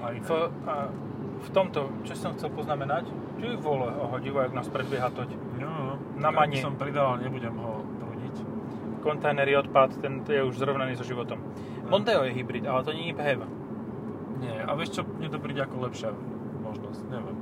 [0.00, 0.30] Aj V,
[0.64, 0.92] a,
[1.36, 5.30] v tomto, čo som chcel poznamenať, ty vole, oho, divo, jak nás predbieha toť.
[5.60, 5.94] No, no.
[6.16, 6.60] Na manie.
[6.60, 8.34] som pridal, nebudem ho prúdiť.
[9.04, 11.38] Kontajnery odpad, ten je už zrovnaný so životom.
[11.84, 11.96] No.
[11.96, 13.40] Mondeo je hybrid, ale to nie je PHEV.
[14.36, 16.12] Nie, a vieš čo, mne to príde ako lepšia
[16.60, 17.38] možnosť, neviem.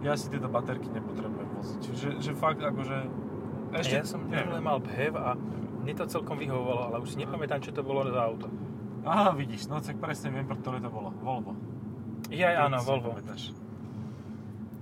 [0.00, 3.28] Ja si tieto baterky nepotrebujem voziť, že, že fakt akože...
[3.70, 5.36] Ešte, ja som minule mal PHEV a
[5.84, 8.48] mne to celkom vyhovovalo, ale už si nepamätám, čo to bolo za auto.
[9.04, 11.12] Aha, vidíš, no tak presne viem, pre ktoré to bolo.
[11.24, 11.56] Volvo.
[12.30, 13.08] Ja, áno, Ty si Volvo.
[13.12, 13.42] pamätáš.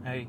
[0.04, 0.20] Hej.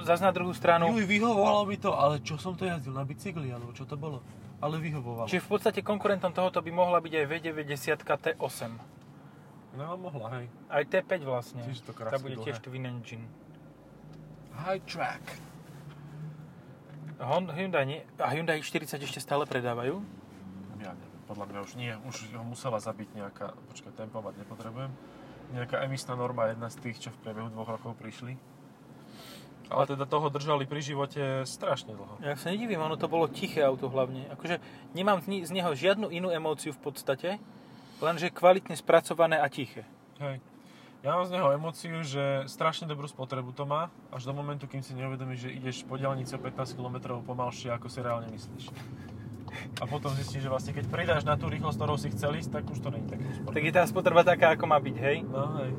[0.00, 3.46] Zas na druhú stranu, Juj, vyhovovalo mi to, ale čo som to jazdil, na bicykli,
[3.48, 4.22] alebo čo to bolo?
[4.58, 5.26] Ale vyhovovalo.
[5.26, 8.70] čiže v podstate konkurentom tohoto by mohla byť aj V90 T8.
[9.74, 10.46] No, mohla, hej.
[10.68, 11.62] Aj T5 vlastne.
[11.62, 12.46] Tiež to Tá krásne bude dlhé.
[12.48, 13.26] tiež twin engine.
[14.56, 15.22] High track.
[17.16, 18.00] Hon- Hyundai nie.
[18.16, 19.98] A Hyundai 40 ešte stále predávajú?
[20.76, 24.90] Ja neviem, podľa mňa už nie, už ho musela zabiť nejaká, počkaj, tempovať nepotrebujem,
[25.52, 28.38] nejaká emisná norma, jedna z tých, čo v priebehu dvoch rokov prišli.
[29.72, 32.20] Ale teda toho držali pri živote strašne dlho.
[32.20, 34.28] Ja sa nedivím, ono to bolo tiché auto hlavne.
[34.36, 34.60] Akože
[34.92, 37.40] nemám z neho žiadnu inú emóciu v podstate,
[38.04, 39.88] lenže kvalitne spracované a tiché.
[40.20, 40.44] Hej.
[41.04, 44.80] Ja mám z neho emóciu, že strašne dobrú spotrebu to má, až do momentu, kým
[44.80, 48.72] si neuvedomíš, že ideš po diaľnici o 15 km pomalšie, ako si reálne myslíš.
[49.80, 52.64] A potom zistíš, že vlastne keď pridáš na tú rýchlosť, ktorou si chcel ísť, tak
[52.70, 53.60] už to není také Tak úsporné.
[53.64, 55.16] je tá spotreba taká, ako má byť, hej?
[55.26, 55.72] No hej.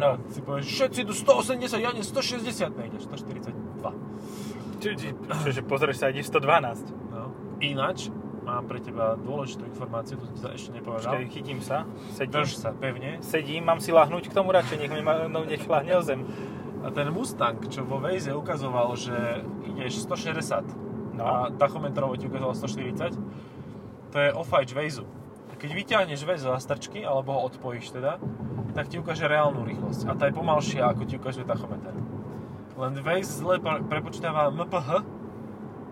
[0.00, 0.16] No.
[0.32, 4.80] Si povieš, všetci idú 180, ja nie 160, nejdeš 142.
[4.80, 6.88] Či, či, čože pozrieš sa, ide 112.
[7.12, 7.36] No.
[7.60, 8.08] Ináč,
[8.40, 11.20] mám pre teba dôležitú informáciu, to som ti ešte nepovedal.
[11.20, 11.84] Počkaj, chytím sa,
[12.16, 12.32] sedím.
[12.32, 13.20] Drž sa pevne.
[13.20, 16.24] Sedím, mám si lahnúť k tomu radšej, nech ma, no, nech lahne o zem.
[16.80, 20.64] A ten Mustang, čo vo Waze ukazoval, že ideš 160
[21.20, 21.28] No.
[21.28, 23.12] a tachometrovo ti ukázalo 140,
[24.10, 25.04] to je off-edge Waze.
[25.60, 28.16] Keď vyťahneš Waze za strčky, alebo ho odpojíš teda,
[28.72, 30.08] tak ti ukáže reálnu rýchlosť.
[30.08, 31.92] A tá je pomalšia, ako ti ukazuje tachometer.
[32.80, 35.04] Len Waze zle pre- prepočítava MPH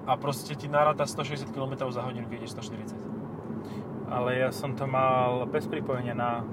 [0.09, 2.97] a proste ti naráta 160 km za hodinu, keď ideš 140.
[4.09, 6.49] Ale ja som to mal bez pripojenia na...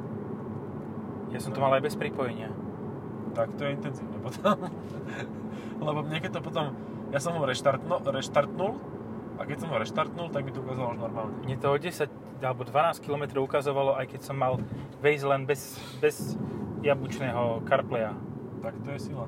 [1.31, 2.51] Ja som to mal aj bez pripojenia.
[3.31, 4.59] Tak to je intenzívne potom.
[5.87, 6.75] Lebo mne keď to potom,
[7.13, 8.95] ja som ho reštartno, reštartnul
[9.35, 11.35] A keď som ho reštartnul, tak mi to ukázalo už normálne.
[11.43, 12.07] Mne to o 10
[12.39, 14.59] alebo 12 km ukazovalo, aj keď som mal
[15.03, 16.39] Waze len bez, bez
[16.79, 18.15] jabučného CarPlaya.
[18.63, 19.27] Tak to je sila.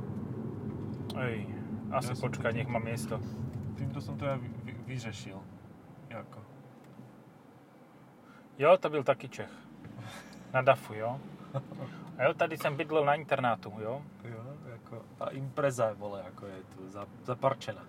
[1.19, 1.49] Ej,
[1.91, 3.19] asi Ja počkaj, nech mám miesto.
[3.75, 5.39] Týmto som to ja vy, vy, vyřešil.
[6.09, 6.39] Jako.
[8.57, 9.53] Jo, to byl taky Čech.
[10.53, 11.19] Na DAFu, jo.
[12.17, 14.01] A jo, tady jsem bydlel na internátu, jo.
[14.23, 14.36] Jo,
[14.87, 17.83] jako, a impreza, vole, ako je tu za, zaparčená.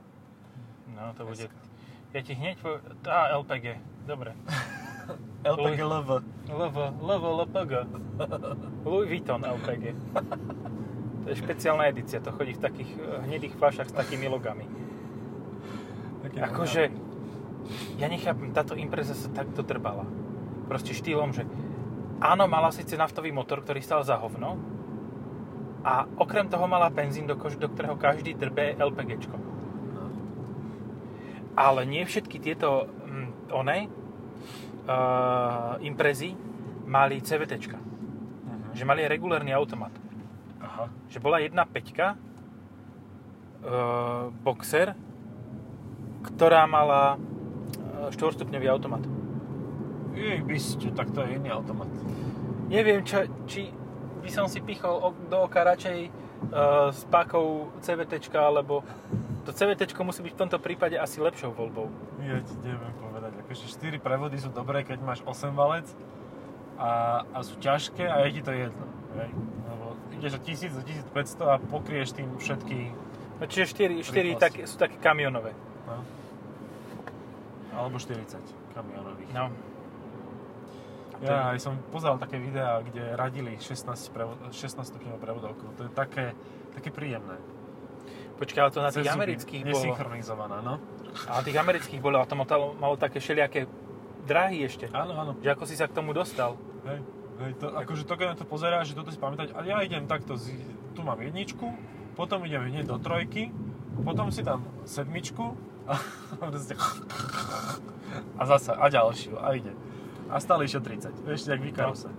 [0.96, 1.48] No, to bude...
[2.12, 2.58] Ja ti hneď...
[2.58, 2.80] Po...
[3.06, 3.78] Á, LPG.
[4.08, 4.34] Dobre.
[5.54, 6.10] LPG LV.
[6.48, 7.72] LV, LV, LPG.
[8.84, 9.84] Louis Vuitton LPG.
[11.18, 14.64] To je špeciálna edícia, to chodí v takých eh, hnedých fľašách s takými logami.
[16.24, 16.88] Taký Akože,
[18.00, 20.08] ja nechápem, táto impreza sa takto drbala.
[20.72, 21.44] Proste štýlom, že
[22.24, 24.56] áno, mala síce naftový motor, ktorý stal za hovno,
[25.88, 29.32] a okrem toho mala benzín, do, kož- do ktorého každý drbe LPGčko.
[29.96, 30.04] No.
[31.56, 33.88] Ale nie všetky tieto mm, one
[34.84, 36.36] uh, imprezy
[36.84, 37.80] mali CVTčka.
[37.80, 38.76] Mhm.
[38.76, 39.96] Že mali regulárny automat.
[40.60, 40.92] Aha.
[41.08, 42.20] Že bola jedna peťka
[43.64, 44.92] uh, Boxer,
[46.20, 49.08] ktorá mala uh, štvorstupňový automat.
[50.12, 51.88] Jej, bysťu, tak to je iný automat.
[52.68, 53.72] Neviem, čo, či
[54.18, 58.82] by som si pichol do oka radšej uh, s pákou CVTčka, alebo
[59.42, 61.88] to CVTčko musí byť v tomto prípade asi lepšou voľbou.
[62.20, 65.86] Ja ti neviem povedať, akože 4 prevody sú dobré, keď máš 8 valec
[66.76, 68.84] a, a sú ťažké a je ti to jedno.
[69.16, 69.30] Hej?
[69.66, 72.92] Lebo ideš od 1000 do 1500 a pokrieš tým všetky,
[73.38, 74.42] No čiže 4, 4 Rýchlosť.
[74.42, 75.54] také, sú také kamionové.
[75.86, 76.02] no.
[77.70, 78.34] Alebo 40
[78.74, 79.30] kamionových.
[79.30, 79.54] No.
[81.18, 85.66] Ja aj som pozeral také videá, kde radili 16, prevod, 16 stupňovú prevodovku.
[85.74, 86.38] To je také,
[86.78, 87.42] také príjemné.
[88.38, 89.74] Počkaj, ale to na Cez tých zuby, amerických bolo.
[89.74, 90.78] Nesynchronizovaná, no.
[91.26, 93.66] A na tých amerických bolo, a to malo, malo také všelijaké
[94.30, 94.86] dráhy ešte.
[94.94, 95.32] Áno, áno.
[95.42, 96.54] Že ako si sa k tomu dostal.
[96.86, 97.02] Hej,
[97.42, 100.06] hej, to, akože to, keď na to pozeráš, že toto si pamätať, a ja idem
[100.06, 100.54] takto, z,
[100.94, 101.66] tu mám jedničku,
[102.14, 103.50] potom idem hneď do trojky,
[104.06, 105.58] potom si dám sedmičku
[105.90, 105.98] a,
[108.38, 109.74] a zase, a ďalšiu, a ide.
[110.28, 112.12] A stále išiel 30, vieš, jak v Ikaruse.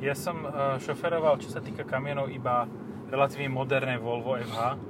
[0.00, 2.64] Ja som uh, šoferoval, čo sa týka kamionov, iba
[3.08, 4.80] relatívne moderné Volvo FH,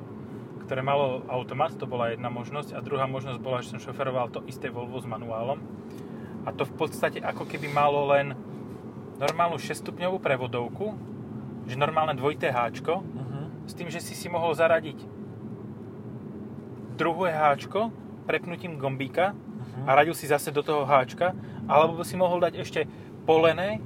[0.65, 2.73] ktoré malo automat, to bola jedna možnosť.
[2.73, 5.61] A druhá možnosť bola, že som šoferoval to isté Volvo s manuálom.
[6.47, 8.33] A to v podstate ako keby malo len
[9.21, 10.95] normálnu 6-stupňovú prevodovku,
[11.67, 13.47] že normálne dvojité háčko, Uh-huh.
[13.65, 14.99] s tým, že si si mohol zaradiť
[16.95, 17.91] druhé háčko
[18.25, 19.89] prepnutím gombíka Uh-huh.
[19.89, 21.33] a radil si zase do toho háčka,
[21.69, 22.81] alebo by si mohol dať ešte
[23.25, 23.81] polené, e,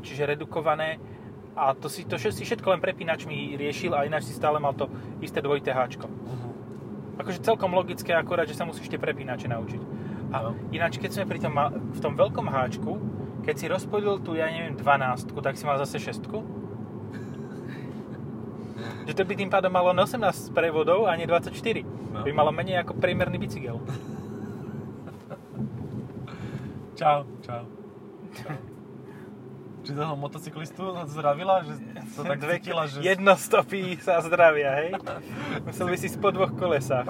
[0.00, 0.98] čiže redukované
[1.56, 4.92] a to si, to si všetko len prepínačmi riešil a ináč si stále mal to
[5.24, 6.04] isté dvojité háčko.
[6.04, 6.52] Uh-huh.
[7.16, 9.82] Akože celkom logické, akorát, že sa musíš tie prepínače naučiť.
[10.36, 10.50] A No.
[10.68, 11.56] ináč, keď sme pri tom,
[11.96, 12.92] v tom veľkom háčku,
[13.40, 16.28] keď si rozpodil tu, ja neviem, 12, tak si mal zase 6.
[19.06, 21.56] Že to by tým pádom malo 18 prevodov a nie 24.
[22.12, 22.20] No.
[22.26, 23.80] By malo menej ako priemerný bicykel.
[26.96, 27.62] Čau, čau.
[28.32, 28.56] čau.
[29.84, 31.76] Či toho motocyklistu zdravila, že
[32.16, 33.04] sa tak Dve- cítila, že...
[33.04, 34.90] Jednostopí sa zdravia, hej?
[35.62, 37.06] Musel by si po dvoch kolesách.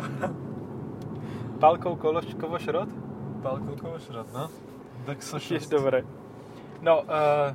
[1.62, 2.90] Palkov kološ, kovošrot?
[3.46, 4.50] Palkovkovo šrot, no.
[5.06, 6.02] Tak sa Tiež dobre.
[6.82, 7.54] No, uh,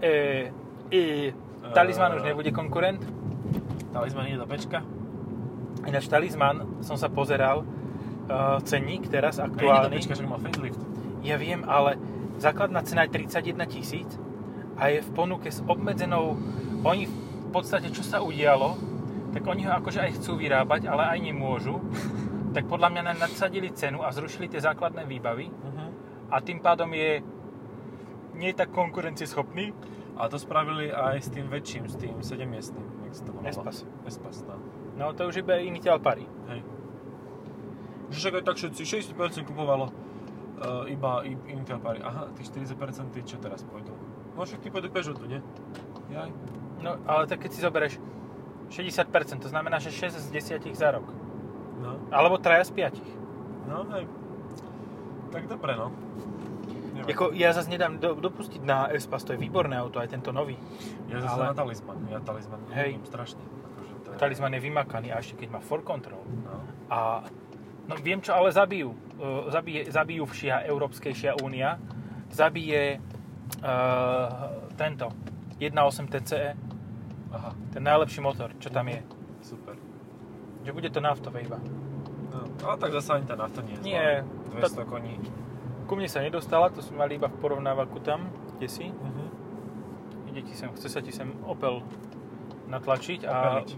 [0.00, 0.48] e,
[0.90, 1.30] e,
[1.76, 3.04] Talisman už nebude konkurent.
[3.92, 4.80] Talisman ide do pečka.
[5.84, 7.68] Ináč Talisman som sa pozeral,
[8.30, 9.92] uh, cenník teraz aktuálny.
[9.92, 10.78] pečka, že mal facelift.
[11.20, 11.98] Ja viem, ale
[12.38, 14.08] základná cena je 31 tisíc
[14.74, 16.38] a je v ponuke s obmedzenou...
[16.80, 17.16] Oni v
[17.50, 18.78] podstate, čo sa udialo,
[19.30, 21.76] tak oni ho akože aj chcú vyrábať, ale aj nemôžu.
[22.50, 25.86] Tak podľa mňa na- nadsadili cenu a zrušili tie základné výbavy Uh-huh.
[26.28, 27.22] a tým pádom je
[28.34, 29.70] nie je tak konkurencieschopný.
[30.18, 33.06] A to spravili aj s tým väčším, s tým 7-miestným.
[33.06, 33.48] Jak sa to volalo?
[33.48, 33.76] Espas.
[34.02, 34.58] Espas, no.
[34.92, 36.26] No to už iba initeľ pary.
[36.50, 36.60] Hej.
[38.10, 38.82] Že však aj tak všetci,
[39.14, 42.02] 60% kupovalo uh, iba i- Intel pary.
[42.02, 42.74] Aha, tých 40%
[43.22, 43.94] čo teraz pôjdu?
[44.34, 45.40] No však ty pôjdu Peugeotu, nie?
[46.08, 46.30] Jaj.
[46.80, 47.94] No ale tak keď si zoberieš
[48.68, 49.06] 60%,
[49.38, 50.26] to znamená, že 6 z
[50.60, 51.06] 10 za rok.
[51.78, 52.98] No, Alebo traja z 5.
[53.66, 54.04] no hej.
[55.30, 55.94] Tak dobre, no.
[57.00, 60.58] Jako, ja zase nedám do, dopustiť na Espas, to je výborné auto, aj tento nový.
[61.08, 61.98] Ja zase ale- na talizman.
[62.06, 63.00] Ja talizman Hej.
[63.02, 63.40] strašne.
[63.40, 64.16] Akože to je...
[64.20, 66.20] Talisman je vymakaný a ešte keď má for control.
[66.44, 66.60] No.
[66.86, 67.24] A
[67.90, 68.94] no viem čo, ale zabijú.
[69.18, 71.76] Uh, zabije, zabijú všia Európskejšia únia.
[72.30, 73.02] Zabije
[73.60, 74.30] uh,
[74.78, 75.10] tento
[75.58, 75.74] 1.8
[76.08, 76.54] TCE,
[77.30, 79.02] Aha, ten najlepší motor, čo tam je.
[79.42, 79.74] super.
[80.62, 81.58] Že bude to naftové iba.
[82.30, 84.08] No, ale tak zase ani tá nafta nie je Nie,
[84.54, 84.86] zlá.
[84.86, 85.14] 200 koní.
[85.84, 88.86] Ku mne sa nedostala, to sme mali iba v porovnávaku tam, kde si.
[88.88, 89.24] Mhm.
[90.30, 91.82] Ide ti sem, chce sa ti sem Opel
[92.70, 93.70] natlačiť a Opeliť.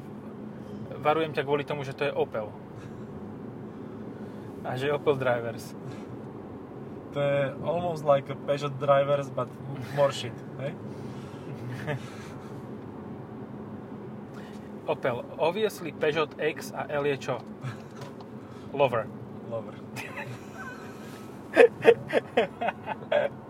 [1.00, 2.52] varujem ťa kvôli tomu, že to je Opel.
[4.62, 5.74] A že Opel Drivers.
[7.12, 9.48] To je almost like a Peugeot drivers, but
[9.92, 10.72] more shit, hej?
[14.86, 15.24] Opel.
[15.36, 17.36] Obviously Peugeot X a L je čo?
[18.72, 19.04] Lover.
[19.52, 19.76] Lover.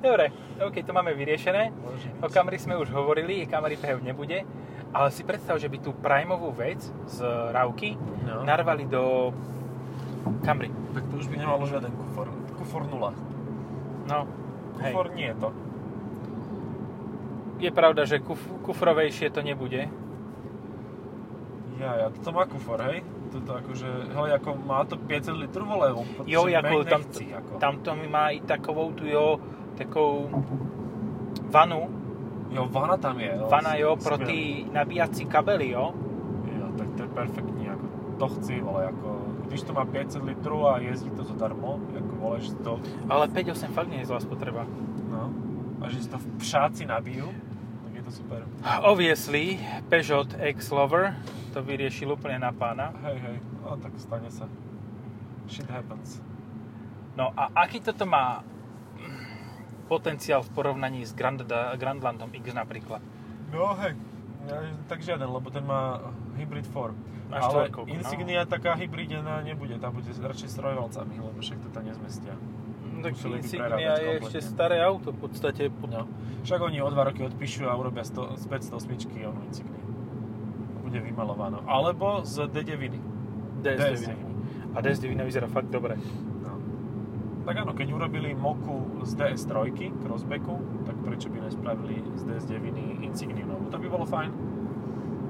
[0.00, 1.72] Dobre, OK, to máme vyriešené.
[2.24, 4.44] O Camry sme už hovorili, Camry PHEV nebude.
[4.94, 6.80] Ale si predstav, že by tú primovú vec
[7.10, 7.18] z
[7.52, 8.40] Rauky No.
[8.42, 9.34] narvali do
[10.44, 10.70] Camry.
[10.94, 12.28] Tak to už by nemalo žiaden kufor.
[12.58, 13.12] Kufor nula.
[14.06, 14.26] No,
[14.82, 14.92] hej.
[14.92, 15.48] Kufor nie je to.
[17.56, 19.88] Je pravda, že kuf, kufrovejšie to nebude.
[21.76, 23.04] Ja, ja, toto má kufor, hej?
[23.32, 26.04] Toto akože, hele, ako má to 500 litrov volejov.
[26.24, 27.52] Jo, ako tam, nechci, ako.
[27.60, 29.40] tam to má i takovou tu jo,
[29.76, 30.28] takou
[31.52, 32.06] vanu,
[32.50, 33.38] Jo, vana tam je.
[33.50, 35.92] Vana jo, pro ty nabíjací kabely, jo.
[36.58, 37.86] Jo, tak to je perfektní, ako
[38.18, 39.08] to chci, vole, ako,
[39.48, 43.28] když to má 500 litrů a jezdí to zadarmo, jako vole, že si to, Ale
[43.28, 44.66] 5.8 fakt nie je zlá spotreba.
[45.10, 45.30] no,
[45.80, 47.28] a že si to v pšáci nabíju,
[47.84, 48.40] tak je to super.
[48.82, 51.14] Obviously, Peugeot X-Lover
[51.54, 52.92] to vyriešil úplne na pána.
[53.04, 54.48] Hej, hej, no tak stane sa.
[55.48, 56.18] Shit happens.
[57.16, 58.42] No a aký toto má
[59.88, 61.38] potenciál v porovnaní s Grand,
[61.78, 63.00] Grandlandom X napríklad?
[63.54, 63.94] No hej,
[64.46, 66.00] ja, tak žiaden, lebo ten má
[66.38, 66.94] Hybrid 4.
[67.26, 67.90] Má Ale štvorku, no.
[67.90, 72.38] Insignia taká hybridená nebude, tá bude radšej s trojvalcami, lebo však to tam nezmestia.
[72.86, 74.22] No, tak Museli Insignia je kompletne.
[74.24, 75.62] ešte staré auto v podstate.
[75.68, 76.06] No.
[76.46, 79.84] Však oni o dva roky odpíšu a urobia 100, z 508 onu Insigniu.
[80.86, 81.58] Bude vymalované.
[81.66, 82.94] Alebo z D9.
[83.66, 84.14] DS9.
[84.72, 85.98] A DS9 vyzerá fakt dobre.
[87.46, 87.54] No.
[87.54, 89.70] Tak áno, keď urobili moku z DS3,
[90.02, 92.74] crossbacku, tak prečo by nespravili z DS9
[93.06, 93.70] Insigniu novú?
[93.70, 94.30] To by bolo fajn.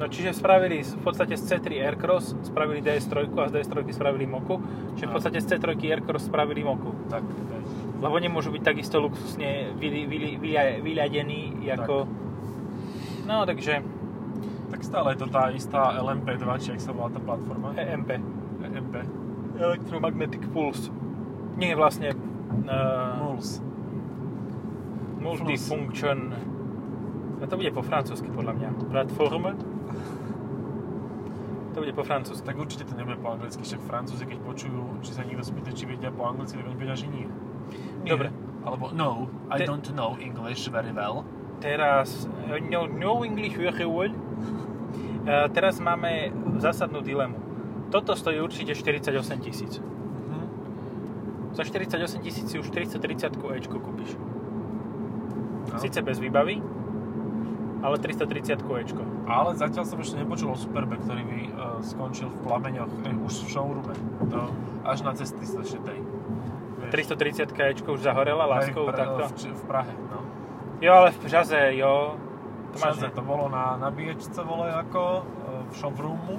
[0.00, 4.60] No čiže spravili v podstate z C3 Aircross, spravili DS3 a z DS3 spravili Moku,
[4.96, 6.96] čiže v podstate z C3 Aircross spravili Moku.
[7.12, 7.62] Tak, hej.
[8.00, 12.08] Lebo nemôžu byť takisto luxusne vyli, vyli, vylia, vyľadení ako...
[13.28, 13.84] No takže
[14.72, 17.76] tak stále je to tá istá LMP2, či jak sa volá tá platforma?
[17.76, 18.20] EMP,
[18.64, 18.94] EMP.
[19.60, 20.92] Electromagnetic Pulse.
[21.56, 23.64] Nie vlastne uh, Muls.
[25.20, 26.36] Multifunction.
[27.40, 28.68] A to bude po francúzsky podľa mňa.
[28.92, 29.44] Platform.
[31.72, 32.44] To bude po francúzsky.
[32.44, 35.84] Tak určite to nebude po anglicky, však Francúzi, keď počujú, či sa niekto spýta, či
[35.84, 37.28] vedia po anglicky, tak oni vedia, že nie.
[38.00, 38.08] nie.
[38.08, 38.32] Dobre.
[38.64, 41.28] Alebo no, I Te- don't know English very well.
[41.60, 44.12] Teraz, eh, no, no English very well.
[45.26, 47.36] Eh, teraz máme zásadnú dilemu.
[47.90, 49.82] Toto stojí určite 48 tisíc.
[51.56, 54.12] Za 48 tisíc si už 330 Ečko kúpiš.
[55.72, 55.80] No.
[55.80, 56.60] Sice bez výbavy,
[57.80, 59.02] ale 330 Ečko.
[59.24, 63.48] Ale zatiaľ som ešte nepočul o Superbe, ktorý by uh, skončil v plameňoch eh, už
[63.48, 63.96] v showroome.
[64.36, 64.52] To
[64.84, 65.98] až na cesty slešetej.
[66.92, 69.24] 330 Ečko už zahorela láskou, takto.
[69.24, 70.20] v, v Prahe, no.
[70.84, 72.20] Jo, ale v Žaze, jo.
[72.72, 76.36] To máš, Všade to bolo na nabíječce vole ako, e, v showroomu.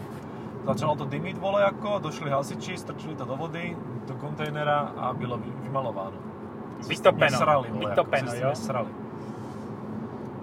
[0.68, 3.72] Začalo to dymiť vole ako, došli hasiči, strčili to do vody,
[4.04, 6.20] do kontejnera a bylo vy- vymalováno.
[6.84, 7.40] Vytopeno.
[7.40, 8.50] Nesrali, vole, Vytopeno, ako, jo.
[8.52, 8.92] Nesrali.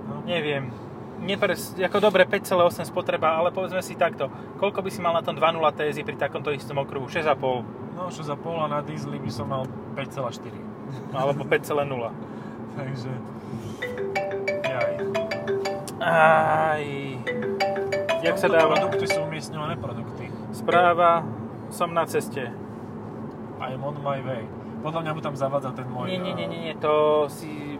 [0.08, 0.14] No.
[0.24, 0.72] neviem.
[1.24, 4.32] Nepres, ako dobre 5,8 spotreba, ale povedzme si takto.
[4.56, 7.06] Koľko by si mal na tom 2.0 TSI pri takomto istom okruhu?
[7.06, 10.50] 6,5 No 6,5 a na diesli by som mal 5,4.
[11.14, 11.68] alebo 5,0.
[12.80, 13.12] Takže...
[14.64, 14.92] Jaj.
[16.02, 16.84] Aj.
[18.24, 18.74] Jak sa dáva?
[18.74, 20.13] produkty sú umiestňované produkty.
[20.64, 21.20] Správa,
[21.68, 22.48] som na ceste.
[23.60, 24.48] I am on my way.
[24.80, 26.08] Podľa mňa mu tam zavádza ten môj...
[26.08, 27.76] Nie, nie, nie, eh, nie, nie, to si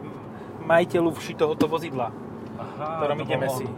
[0.65, 2.09] majiteľu vši tohoto vozidla,
[2.57, 3.65] Aha, ktorom to ideme si.
[3.65, 3.73] on.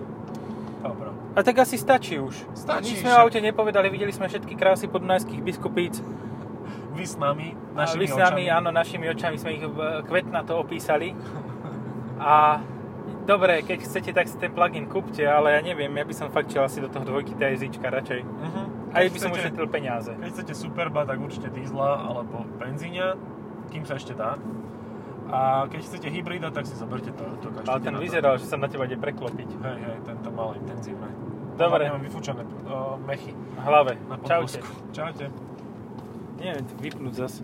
[0.86, 1.08] Dobre.
[1.34, 2.34] A tak asi stačí už.
[2.54, 5.98] Stačí, My sme však- aute nepovedali, videli sme všetky krásy podunajských biskupíc.
[6.96, 8.56] Vy s nami, našimi vy s nami, očami.
[8.58, 11.12] áno, našimi očami sme ich v kvetna to opísali.
[12.16, 12.62] A
[13.28, 16.48] dobre, keď chcete, tak si ten plugin kúpte, ale ja neviem, ja by som fakt
[16.48, 18.20] čel asi do toho dvojky TSIčka radšej.
[18.24, 18.66] Uh-huh.
[18.96, 20.10] Aj by som ušetril peniaze.
[20.10, 23.12] Keď chcete Superba, tak určite diesla alebo benzíňa,
[23.68, 24.40] kým sa ešte dá.
[25.26, 27.50] A keď chcete hybrida, tak si zoberte Toyota.
[27.50, 28.00] kašlite Ale ten to.
[28.00, 29.50] vyzeral, že sa na teba ide preklopiť.
[29.58, 31.10] Hej, hej, tento mal intenzívne.
[31.58, 31.90] Dobre.
[31.90, 33.98] Mám vyfúčané o, mechy hlave.
[34.06, 34.60] na Čaute.
[34.62, 34.94] podvozku.
[34.94, 35.26] Čaute.
[36.38, 37.34] Neviem, to vypnúť zase.